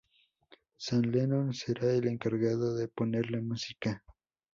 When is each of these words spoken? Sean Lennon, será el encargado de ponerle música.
Sean 0.77 1.11
Lennon, 1.11 1.53
será 1.53 1.93
el 1.93 2.07
encargado 2.07 2.73
de 2.73 2.87
ponerle 2.87 3.39
música. 3.39 4.01